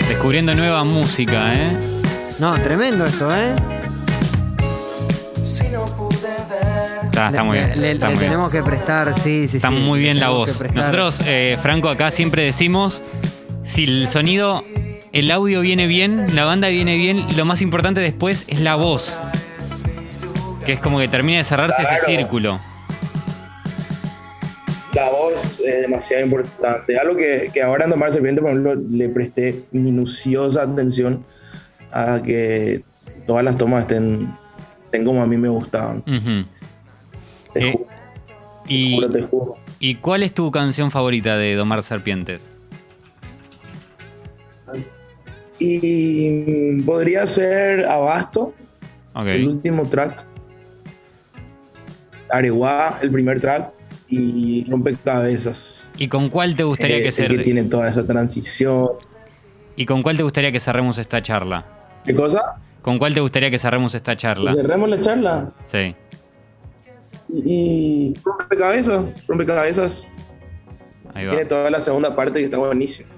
Descubriendo 0.09 0.55
nueva 0.55 0.85
música, 0.85 1.53
¿eh? 1.55 1.77
No, 2.39 2.55
tremendo 2.61 3.05
esto, 3.07 3.35
¿eh? 3.35 3.55
Está, 7.05 7.29
está 7.29 7.45
muy 7.45 7.57
Le- 7.59 7.65
bien. 7.67 7.81
Le, 7.81 7.93
está 7.93 8.07
le 8.09 8.15
muy 8.15 8.19
bien. 8.21 8.31
tenemos 8.33 8.53
que 8.53 8.63
prestar, 8.63 9.19
sí, 9.19 9.49
sí, 9.49 9.57
Está 9.57 9.69
sí. 9.71 9.75
muy 9.75 10.01
bien 10.01 10.21
la 10.21 10.29
voz. 10.31 10.63
Nosotros, 10.75 11.21
eh, 11.27 11.57
Franco, 11.63 11.89
acá 11.89 12.11
siempre 12.11 12.43
decimos, 12.45 13.03
si 13.65 13.85
el 13.85 14.09
sonido, 14.09 14.63
el 15.13 15.31
audio 15.31 15.61
viene 15.63 15.87
bien, 15.87 16.35
la 16.37 16.45
banda 16.45 16.69
viene 16.69 16.97
bien, 16.97 17.25
lo 17.37 17.45
más 17.47 17.63
importante 17.63 18.01
después 18.01 18.45
es 18.49 18.61
la 18.61 18.75
voz. 18.77 19.17
Que 20.67 20.73
es 20.73 20.81
como 20.81 20.99
que 20.99 21.07
termina 21.09 21.39
de 21.39 21.45
cerrarse 21.45 21.83
ese 21.83 21.99
círculo. 22.05 22.59
La 24.95 25.09
voz 25.11 25.61
es 25.61 25.81
demasiado 25.83 26.25
importante. 26.25 26.99
Algo 26.99 27.17
que, 27.17 27.51
que 27.53 27.63
ahora 27.63 27.85
en 27.85 27.91
Tomar 27.91 28.13
Serpiente, 28.13 28.41
por 28.41 28.51
ejemplo, 28.51 28.75
le 28.75 29.09
presté 29.11 29.63
minuciosa 29.71 30.63
atención 30.63 31.25
a 31.93 32.21
que 32.23 32.83
todas 33.27 33.45
las 33.45 33.57
tomas 33.57 33.83
estén, 33.83 34.35
estén 34.85 35.05
como 35.05 35.23
a 35.23 35.27
mí 35.27 35.37
me 35.37 35.49
gustaban. 35.49 36.03
Te 36.03 37.69
Eh, 37.69 37.73
juro, 37.73 37.87
te 38.67 38.75
Y, 38.75 38.95
juro, 38.97 39.11
te 39.11 39.23
juro. 39.23 39.57
¿Y 39.79 39.95
cuál 39.97 40.23
es 40.23 40.33
tu 40.33 40.51
canción 40.51 40.91
favorita 40.91 41.37
de 41.37 41.55
Domar 41.55 41.83
Serpientes? 41.83 42.51
Y 45.59 46.83
podría 46.83 47.27
ser 47.27 47.87
Abasto, 47.87 48.55
el 49.25 49.49
último 49.49 49.87
track. 49.89 50.26
Areguá, 52.31 52.99
el 53.03 53.11
primer 53.11 53.41
track. 53.41 53.71
Y 54.09 54.65
Rompecabezas. 54.71 55.91
¿Y 55.99 56.07
con 56.07 56.31
cuál 56.31 56.55
te 56.55 56.63
gustaría 56.63 56.99
eh, 56.99 57.03
que 57.03 57.09
cer- 57.09 57.29
que 57.29 57.39
tiene 57.43 57.65
toda 57.65 57.89
esa 57.89 58.07
transición. 58.07 58.91
¿Y 59.75 59.85
con 59.85 60.03
cuál 60.03 60.17
te 60.17 60.23
gustaría 60.23 60.53
que 60.53 60.61
cerremos 60.61 60.97
esta 60.99 61.21
charla? 61.23 61.65
¿Qué 62.05 62.15
cosa? 62.15 62.41
¿Con 62.83 62.99
cuál 63.01 63.15
te 63.15 63.21
gustaría 63.21 63.51
que 63.51 63.59
cerremos 63.59 63.95
esta 63.97 64.17
charla? 64.17 64.55
Cerremos 64.55 64.89
la 64.89 65.01
charla. 65.01 65.51
Sí. 65.71 65.97
Y, 67.29 67.43
y 67.45 68.15
Rompecabezas. 68.25 69.27
Rompecabezas. 69.27 70.07
Ahí 71.13 71.25
va. 71.27 71.33
Tiene 71.33 71.47
toda 71.47 71.69
la 71.71 71.81
segunda 71.81 72.15
parte 72.15 72.39
que 72.39 72.45
está 72.45 72.59
buenísima. 72.59 73.09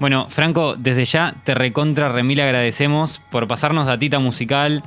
Bueno, 0.00 0.28
Franco, 0.30 0.74
desde 0.76 1.04
ya 1.04 1.34
te 1.44 1.54
recontra 1.54 2.10
remil 2.10 2.40
agradecemos 2.40 3.20
por 3.30 3.46
pasarnos 3.48 3.86
datita 3.86 4.20
musical, 4.20 4.82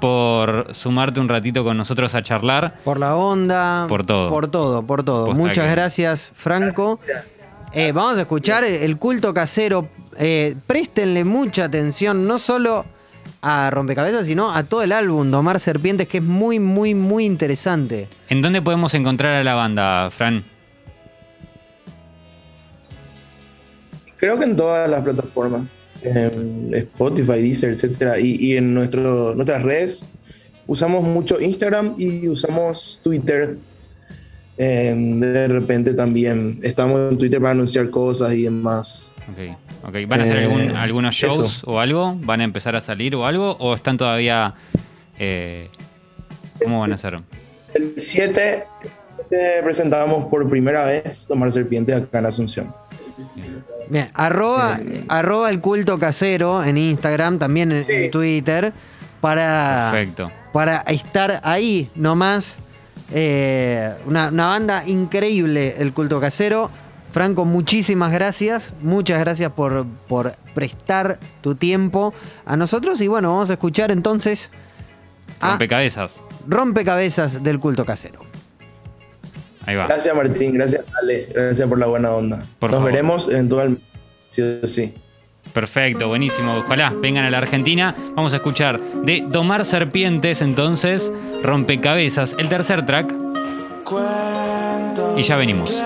por 0.00 0.74
sumarte 0.74 1.20
un 1.20 1.28
ratito 1.28 1.64
con 1.64 1.76
nosotros 1.76 2.14
a 2.14 2.22
charlar. 2.22 2.74
Por 2.84 2.98
la 3.00 3.16
onda. 3.16 3.86
Por 3.88 4.04
todo. 4.04 4.28
Por 4.28 4.48
todo, 4.50 4.82
por 4.82 5.02
todo. 5.02 5.26
Posta 5.26 5.38
Muchas 5.40 5.64
que- 5.66 5.70
gracias, 5.70 6.32
Franco. 6.34 7.00
Eh, 7.72 7.92
vamos 7.92 8.16
a 8.16 8.22
escuchar 8.22 8.64
el, 8.64 8.74
el 8.74 8.96
culto 8.98 9.32
casero. 9.34 9.88
Eh, 10.18 10.56
préstenle 10.66 11.24
mucha 11.24 11.64
atención, 11.64 12.26
no 12.26 12.38
solo 12.38 12.84
a 13.42 13.70
Rompecabezas, 13.70 14.26
sino 14.26 14.50
a 14.54 14.64
todo 14.64 14.82
el 14.82 14.92
álbum 14.92 15.30
Domar 15.30 15.60
Serpientes, 15.60 16.08
que 16.08 16.18
es 16.18 16.22
muy, 16.24 16.58
muy, 16.58 16.94
muy 16.94 17.24
interesante. 17.24 18.08
¿En 18.28 18.40
dónde 18.42 18.62
podemos 18.62 18.94
encontrar 18.94 19.34
a 19.34 19.44
la 19.44 19.54
banda, 19.54 20.10
Fran? 20.10 20.44
Creo 24.16 24.38
que 24.38 24.44
en 24.46 24.56
todas 24.56 24.88
las 24.88 25.02
plataformas. 25.02 25.62
En 26.06 26.70
Spotify, 26.74 27.40
Deezer, 27.42 27.72
etcétera. 27.74 28.18
Y, 28.20 28.36
y 28.40 28.56
en 28.56 28.72
nuestro, 28.74 29.34
nuestras 29.34 29.62
redes 29.62 30.04
usamos 30.66 31.02
mucho 31.02 31.40
Instagram 31.40 31.94
y 31.98 32.28
usamos 32.28 33.00
Twitter. 33.02 33.56
Eh, 34.58 34.94
de 34.96 35.48
repente 35.48 35.92
también 35.94 36.60
estamos 36.62 37.10
en 37.12 37.18
Twitter 37.18 37.40
para 37.40 37.50
anunciar 37.52 37.90
cosas 37.90 38.32
y 38.34 38.44
demás. 38.44 39.12
¿Van 40.08 40.20
a 40.20 40.22
hacer 40.22 40.36
Eh, 40.38 40.44
algún- 40.44 40.70
algunos 40.76 41.14
shows 41.14 41.58
eso. 41.58 41.70
o 41.70 41.78
algo? 41.80 42.16
¿Van 42.20 42.40
a 42.40 42.44
empezar 42.44 42.74
a 42.76 42.80
salir 42.80 43.14
o 43.14 43.26
algo? 43.26 43.56
¿O 43.58 43.74
están 43.74 43.96
todavía... 43.98 44.54
eh, 45.18 45.68
¿Cómo 46.62 46.80
van 46.80 46.92
a 46.92 46.94
hacer? 46.94 47.18
El 47.74 47.92
7 47.98 48.62
eh, 49.30 49.60
presentamos 49.62 50.24
por 50.30 50.48
primera 50.48 50.84
vez 50.86 51.26
Tomar 51.28 51.52
Serpiente 51.52 51.92
acá 51.92 52.20
en 52.20 52.26
Asunción. 52.26 52.72
Bien, 53.88 54.10
arroba, 54.14 54.78
arroba 55.08 55.50
el 55.50 55.60
culto 55.60 55.98
casero 55.98 56.62
en 56.64 56.76
Instagram, 56.76 57.38
también 57.38 57.72
en. 57.72 58.10
Twitter, 58.10 58.72
para, 59.20 59.90
Perfecto. 59.92 60.30
para 60.52 60.78
estar 60.78 61.40
ahí 61.44 61.90
nomás. 61.94 62.56
Eh, 63.12 63.92
una, 64.06 64.28
una 64.28 64.46
banda 64.46 64.86
increíble, 64.86 65.76
el 65.78 65.92
culto 65.92 66.20
casero. 66.20 66.70
Franco, 67.12 67.46
muchísimas 67.46 68.12
gracias. 68.12 68.74
Muchas 68.82 69.18
gracias 69.20 69.50
por, 69.52 69.86
por 70.06 70.34
prestar 70.54 71.18
tu 71.40 71.54
tiempo 71.54 72.12
a 72.44 72.56
nosotros. 72.56 73.00
Y 73.00 73.08
bueno, 73.08 73.30
vamos 73.30 73.48
a 73.48 73.54
escuchar 73.54 73.90
entonces 73.90 74.50
a 75.40 75.52
Rompecabezas. 75.52 76.20
Rompecabezas 76.46 77.42
del 77.42 77.58
culto 77.58 77.86
casero. 77.86 78.25
Ahí 79.66 79.76
va. 79.76 79.86
Gracias 79.86 80.14
Martín, 80.16 80.54
gracias 80.54 80.84
Ale, 81.02 81.28
gracias 81.34 81.68
por 81.68 81.78
la 81.78 81.86
buena 81.86 82.12
onda. 82.12 82.42
Por 82.58 82.70
Nos 82.70 82.78
favor. 82.78 82.92
veremos 82.92 83.28
eventualmente. 83.28 83.82
Sí 84.30 84.42
o 84.42 84.66
sí. 84.68 84.94
Perfecto, 85.52 86.08
buenísimo. 86.08 86.56
Ojalá 86.56 86.92
vengan 87.00 87.24
a 87.24 87.30
la 87.30 87.38
Argentina. 87.38 87.94
Vamos 88.14 88.32
a 88.32 88.36
escuchar 88.36 88.80
de 89.04 89.24
Domar 89.28 89.64
Serpientes, 89.64 90.42
entonces, 90.42 91.12
Rompecabezas, 91.42 92.34
el 92.38 92.48
tercer 92.48 92.84
track. 92.84 93.14
Y 95.16 95.22
ya 95.22 95.36
venimos. 95.36 95.80